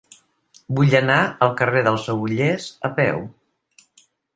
Vull 0.79 0.95
anar 1.01 1.19
al 1.49 1.53
carrer 1.61 1.85
dels 1.91 2.11
Agullers 2.17 2.69
a 2.91 2.95
peu. 3.01 3.25